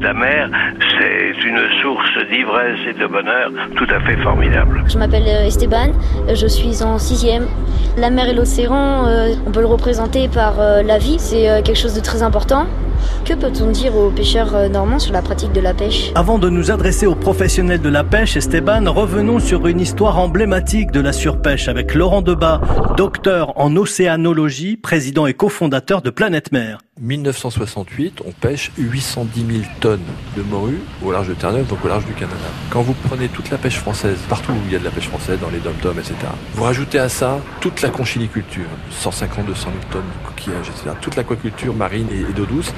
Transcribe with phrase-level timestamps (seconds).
[0.00, 0.48] La mer,
[0.98, 4.82] c'est une source d'ivresse et de bonheur tout à fait formidable.
[4.88, 5.92] Je m'appelle euh, Esteban,
[6.32, 7.46] je suis en sixième.
[7.98, 11.76] La mer et l'océan, euh, on peut le représenter par euh, la vie, c'est quelque
[11.76, 12.66] chose de très important.
[13.24, 16.10] Que peut-on dire aux pêcheurs normands sur la pratique de la pêche?
[16.14, 20.90] Avant de nous adresser aux professionnels de la pêche, Esteban, revenons sur une histoire emblématique
[20.90, 22.60] de la surpêche avec Laurent Debat,
[22.96, 26.78] docteur en océanologie, président et cofondateur de Planète Mer.
[27.00, 30.00] 1968, on pêche 810 000 tonnes
[30.36, 32.36] de morue au large de Terre-Neuve, donc au large du Canada.
[32.68, 35.08] Quand vous prenez toute la pêche française, partout où il y a de la pêche
[35.08, 36.14] française, dans les dom-toms, etc.,
[36.54, 41.16] vous rajoutez à ça toute la conchiliculture, 150, 200 000 tonnes de coquillages, etc., toute
[41.16, 42.70] l'aquaculture marine et d'eau douce,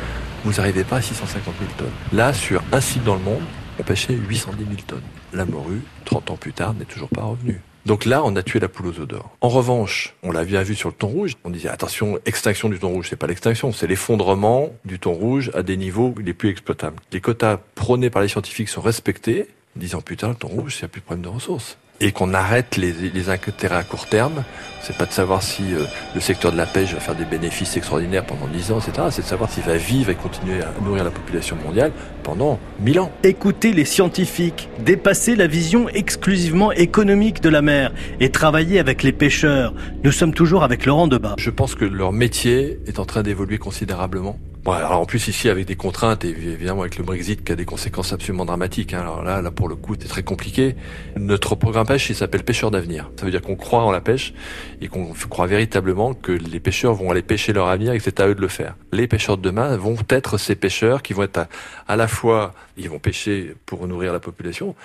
[0.44, 1.88] vous n'arrivez pas à 650 000 tonnes.
[2.12, 3.42] Là, sur un site dans le monde,
[3.78, 5.02] on pêchait 810 000 tonnes.
[5.32, 7.60] La morue, 30 ans plus tard, n'est toujours pas revenue.
[7.84, 9.36] Donc là, on a tué la poule aux d'or.
[9.40, 11.34] En revanche, on l'a bien vu sur le thon rouge.
[11.42, 15.50] On disait attention, extinction du thon rouge, c'est pas l'extinction, c'est l'effondrement du thon rouge
[15.54, 16.96] à des niveaux les plus exploitables.
[17.12, 19.48] Les quotas prônés par les scientifiques sont respectés.
[19.74, 21.76] Dix ans plus tard, le thon rouge, il n'y a plus de problème de ressources
[22.02, 24.42] et qu'on arrête les, les, intérêts à court terme.
[24.82, 25.84] C'est pas de savoir si euh,
[26.16, 29.06] le secteur de la pêche va faire des bénéfices extraordinaires pendant 10 ans, etc.
[29.10, 31.92] C'est de savoir s'il va vivre et continuer à nourrir la population mondiale
[32.24, 33.12] pendant 1000 ans.
[33.22, 39.12] Écoutez les scientifiques, dépasser la vision exclusivement économique de la mer et travailler avec les
[39.12, 39.72] pêcheurs.
[40.02, 41.36] Nous sommes toujours avec Laurent Debat.
[41.38, 44.36] Je pense que leur métier est en train d'évoluer considérablement.
[44.64, 47.56] Bon, alors en plus ici avec des contraintes et évidemment avec le Brexit qui a
[47.56, 48.94] des conséquences absolument dramatiques.
[48.94, 49.00] Hein.
[49.00, 50.76] Alors là, là pour le coup, c'est très compliqué.
[51.16, 53.10] Notre programme pêche, il s'appelle Pêcheurs d'avenir.
[53.16, 54.34] Ça veut dire qu'on croit en la pêche
[54.80, 58.20] et qu'on croit véritablement que les pêcheurs vont aller pêcher leur avenir et que c'est
[58.20, 58.76] à eux de le faire.
[58.92, 61.48] Les pêcheurs de demain vont être ces pêcheurs qui vont être à,
[61.88, 64.76] à la fois, ils vont pêcher pour nourrir la population,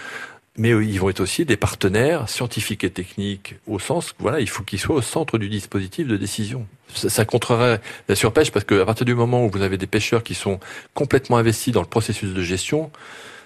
[0.57, 4.63] mais ils vont être aussi des partenaires scientifiques et techniques au sens, voilà, il faut
[4.63, 6.65] qu'ils soient au centre du dispositif de décision.
[6.93, 10.23] Ça, ça contrerait la surpêche parce qu'à partir du moment où vous avez des pêcheurs
[10.23, 10.59] qui sont
[10.93, 12.91] complètement investis dans le processus de gestion,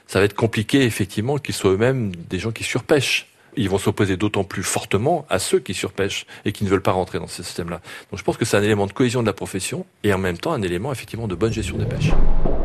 [0.07, 3.27] ça va être compliqué effectivement qu'ils soient eux-mêmes des gens qui surpêchent.
[3.57, 6.93] Ils vont s'opposer d'autant plus fortement à ceux qui surpêchent et qui ne veulent pas
[6.93, 7.81] rentrer dans ce système-là.
[8.09, 10.37] Donc je pense que c'est un élément de cohésion de la profession et en même
[10.37, 12.11] temps un élément effectivement de bonne gestion des pêches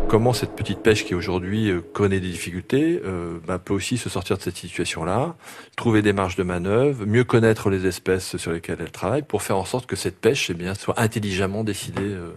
[0.09, 4.09] comment cette petite pêche qui aujourd'hui euh, connaît des difficultés euh, bah, peut aussi se
[4.09, 5.35] sortir de cette situation-là,
[5.77, 9.57] trouver des marges de manœuvre, mieux connaître les espèces sur lesquelles elle travaille pour faire
[9.57, 12.33] en sorte que cette pêche eh bien, soit intelligemment décidée, euh,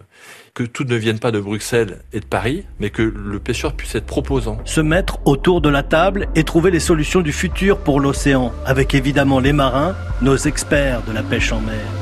[0.54, 3.94] que tout ne vienne pas de Bruxelles et de Paris, mais que le pêcheur puisse
[3.94, 4.58] être proposant.
[4.64, 8.94] Se mettre autour de la table et trouver les solutions du futur pour l'océan, avec
[8.94, 11.99] évidemment les marins, nos experts de la pêche en mer.